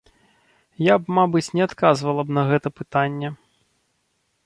Я 0.85 0.95
б, 1.01 1.17
мабыць, 1.17 1.45
не 1.59 1.63
адказвала 1.69 2.21
б 2.31 2.39
на 2.41 2.49
гэтае 2.51 2.73
пытанне. 2.79 3.29